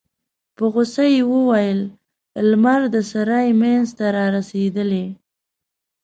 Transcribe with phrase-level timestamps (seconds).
[0.55, 1.79] په غوسه يې وویل:
[2.49, 5.05] لمر د سرای مينځ ته رارسيدلی.